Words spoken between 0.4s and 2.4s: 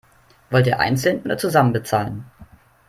Wollt ihr einzeln oder zusammen bezahlen?